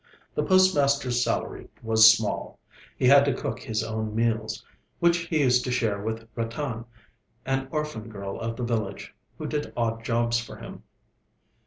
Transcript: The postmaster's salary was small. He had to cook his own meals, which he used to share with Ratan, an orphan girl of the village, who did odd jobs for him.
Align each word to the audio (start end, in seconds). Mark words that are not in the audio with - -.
The 0.33 0.41
postmaster's 0.41 1.23
salary 1.23 1.69
was 1.83 2.11
small. 2.11 2.57
He 2.97 3.05
had 3.07 3.23
to 3.25 3.35
cook 3.35 3.59
his 3.59 3.83
own 3.83 4.15
meals, 4.15 4.65
which 4.97 5.15
he 5.27 5.41
used 5.41 5.63
to 5.65 5.71
share 5.71 6.01
with 6.01 6.27
Ratan, 6.35 6.85
an 7.45 7.67
orphan 7.69 8.09
girl 8.09 8.39
of 8.41 8.55
the 8.55 8.63
village, 8.63 9.13
who 9.37 9.45
did 9.45 9.71
odd 9.77 10.03
jobs 10.03 10.39
for 10.39 10.55
him. 10.55 10.81